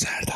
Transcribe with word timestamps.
Serdar. 0.00 0.29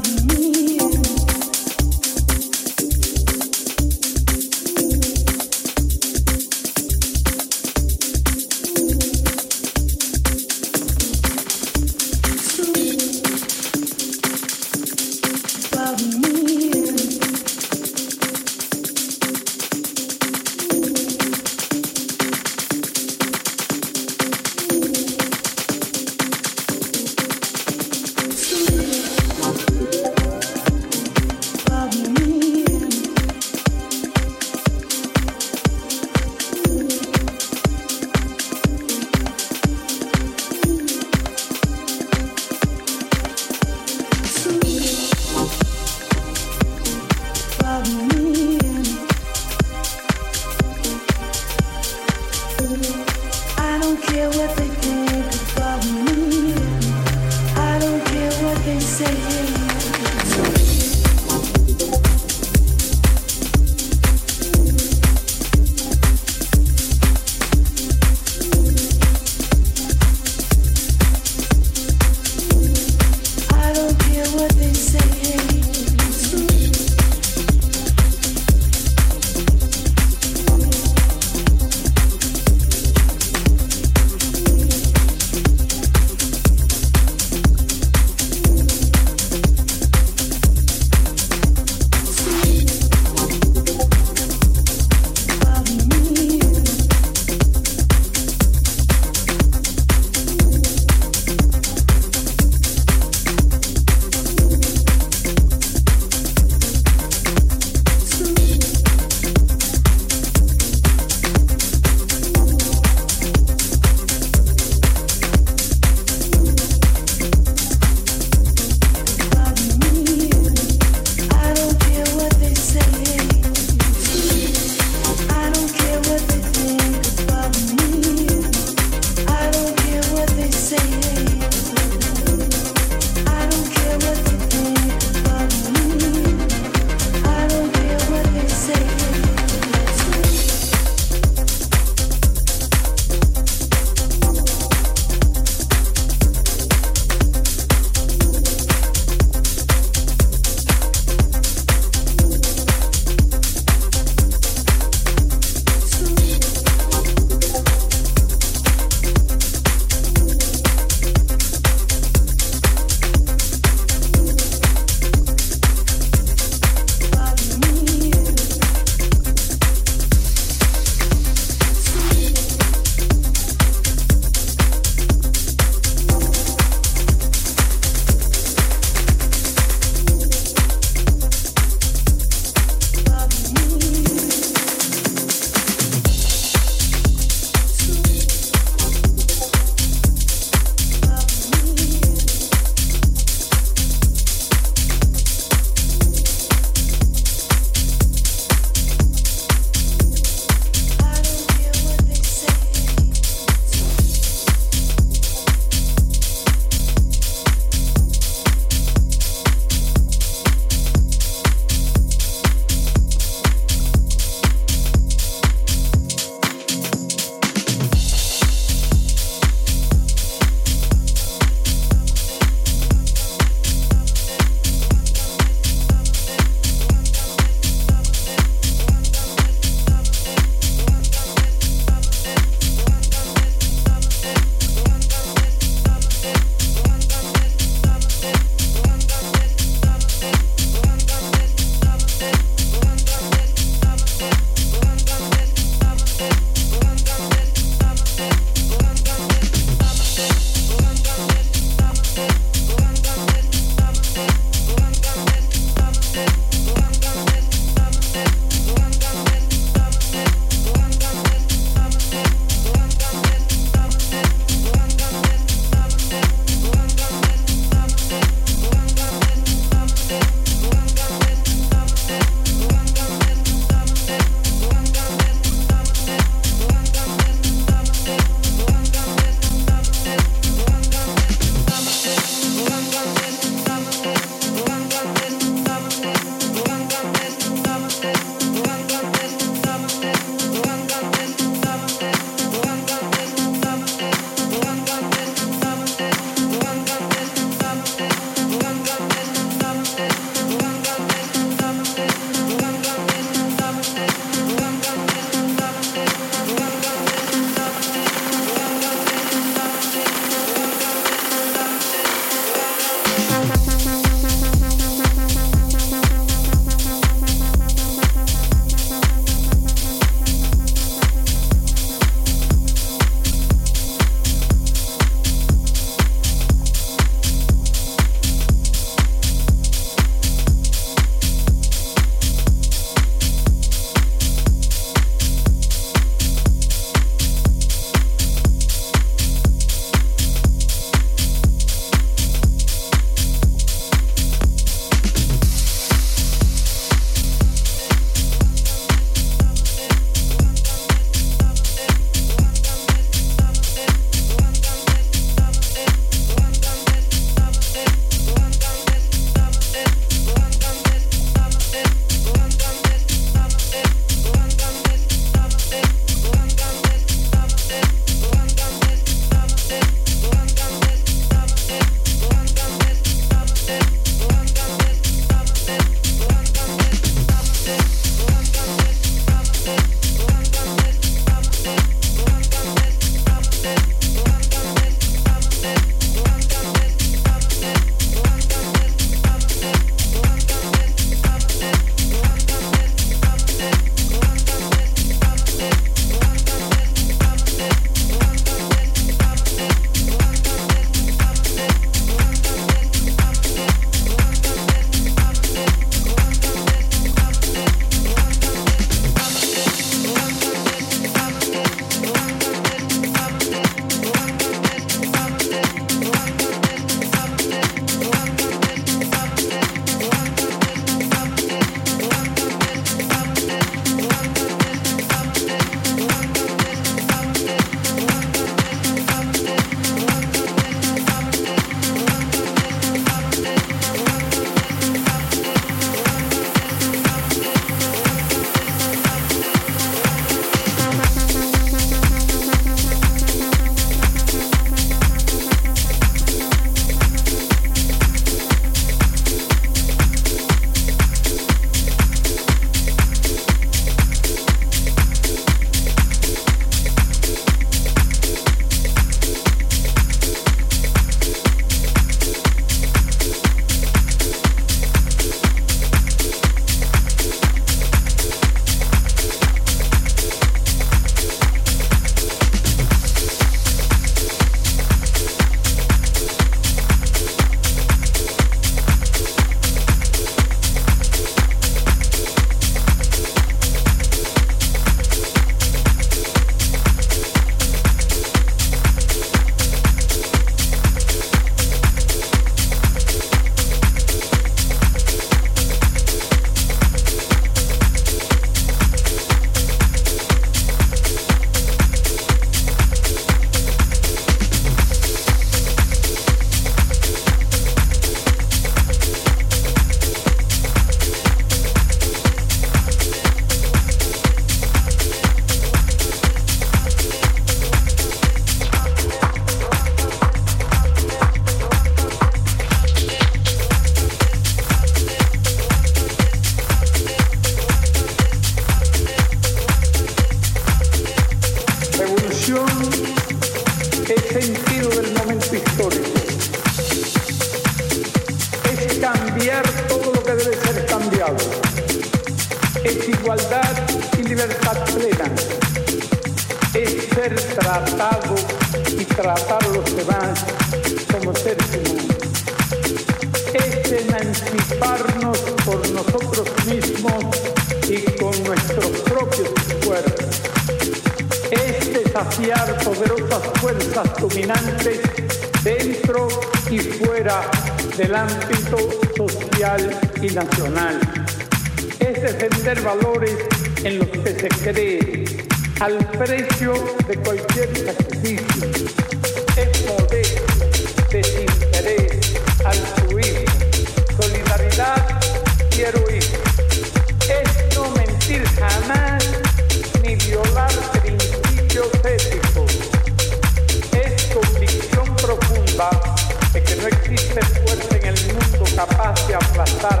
existe 597.14 597.40
fuerza 597.42 597.96
en 597.96 598.06
el 598.06 598.34
mundo 598.34 598.64
capaz 598.74 599.26
de 599.28 599.34
aplastar 599.34 600.00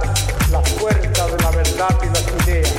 la 0.50 0.60
fuerza 0.60 1.26
de 1.26 1.42
la 1.42 1.50
verdad 1.50 1.96
y 2.02 2.06
las 2.06 2.46
ideas. 2.46 2.72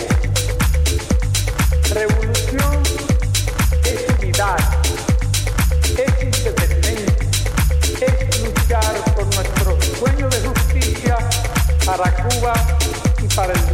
Revolución 1.93 2.83
es 3.83 4.05
unidad, 4.19 4.57
es 5.97 6.23
independencia, 6.23 7.15
es 8.01 8.39
luchar 8.41 9.15
por 9.15 9.25
nuestro 9.25 9.81
sueño 9.99 10.29
de 10.29 10.39
justicia 10.41 11.17
para 11.85 12.11
Cuba 12.27 12.53
y 13.23 13.35
para 13.35 13.53
el 13.53 13.64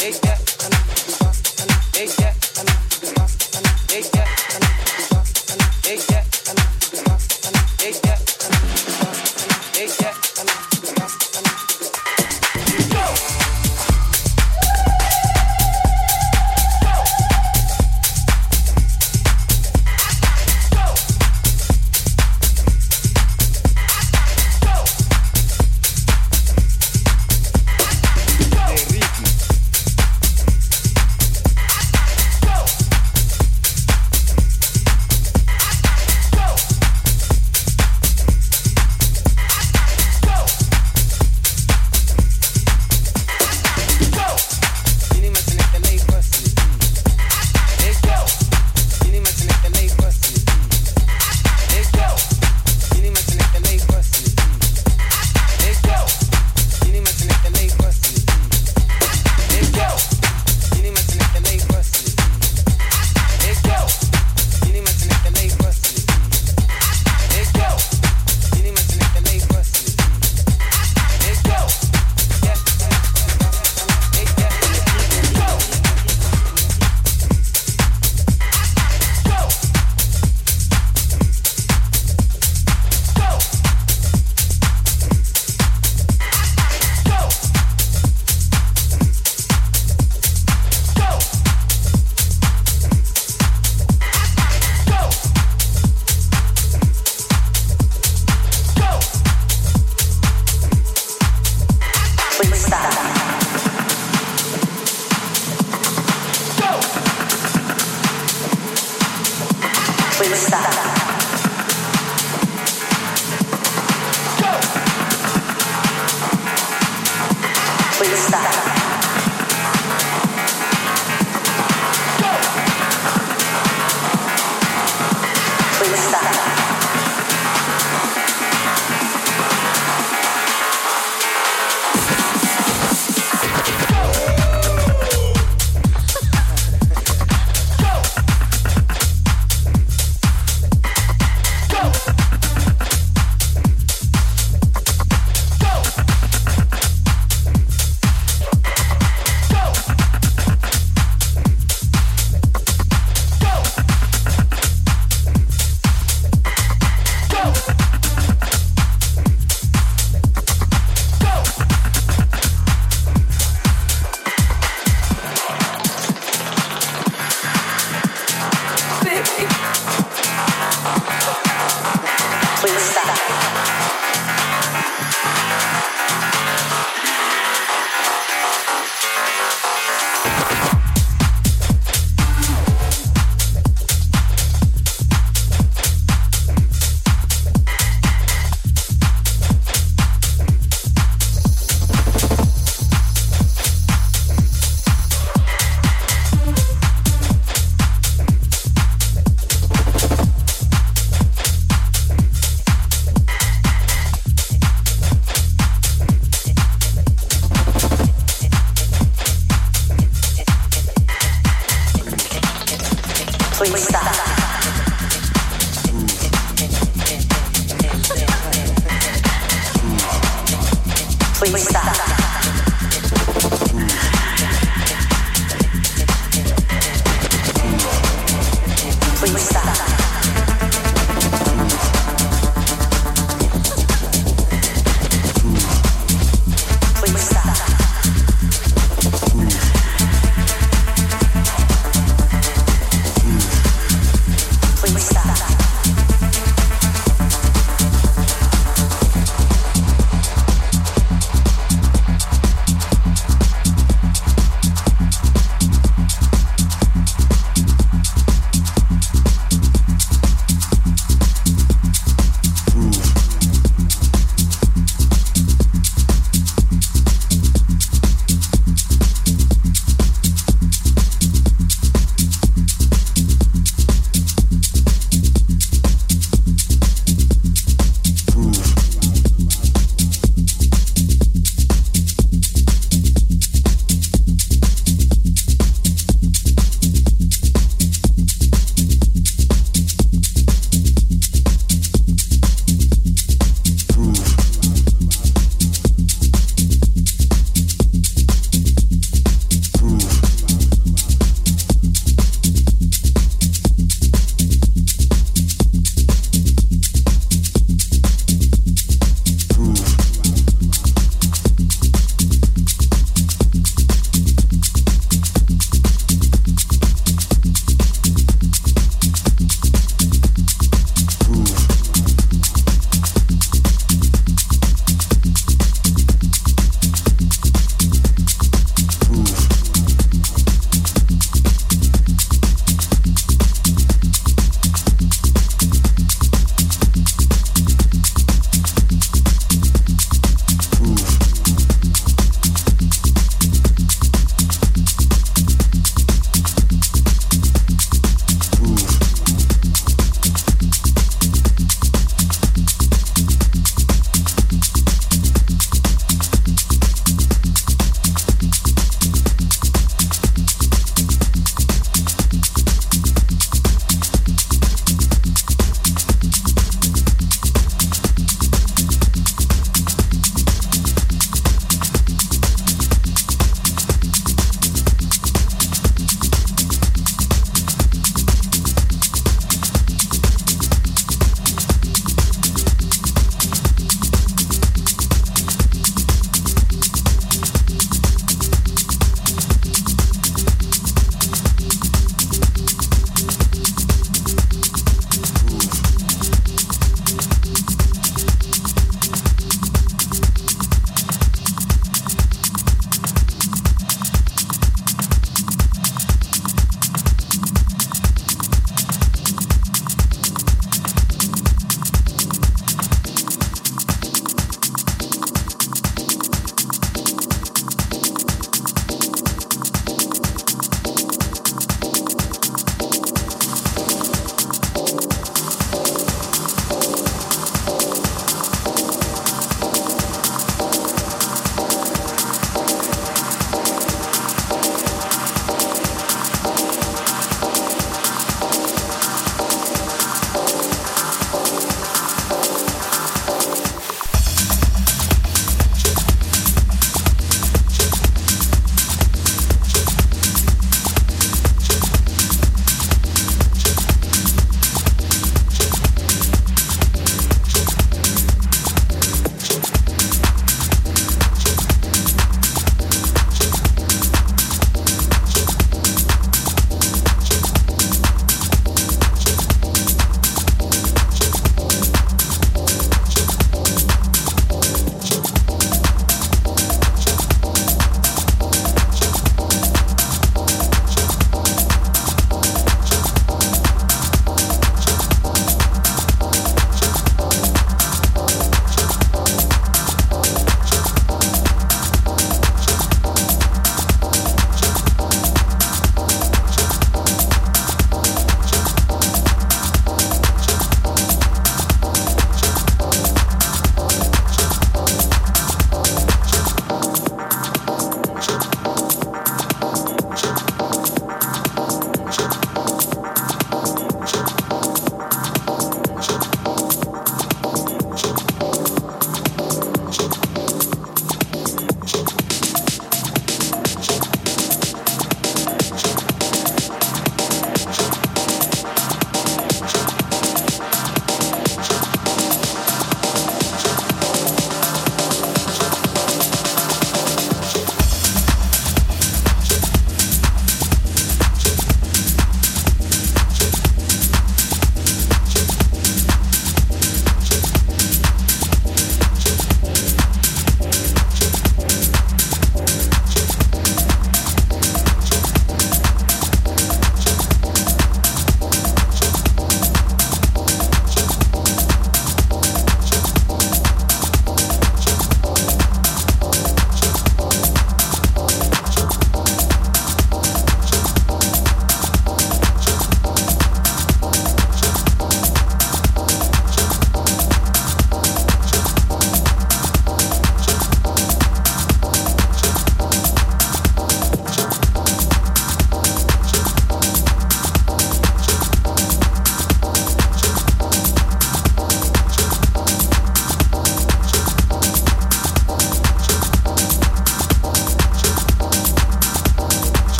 Yeah. 0.00 0.37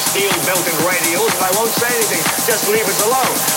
steel-belted 0.00 0.76
radios, 0.88 1.32
and 1.36 1.44
I 1.44 1.50
won't 1.56 1.70
say 1.70 1.88
anything. 1.92 2.22
Just 2.46 2.68
leave 2.72 2.86
us 2.88 3.00
alone. 3.04 3.49